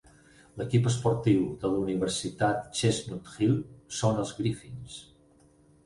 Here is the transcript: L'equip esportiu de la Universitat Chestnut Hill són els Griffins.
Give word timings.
L'equip 0.61 0.87
esportiu 0.91 1.43
de 1.65 1.71
la 1.75 1.83
Universitat 1.83 2.65
Chestnut 2.83 3.31
Hill 3.37 3.57
són 4.03 4.25
els 4.27 4.37
Griffins. 4.43 5.03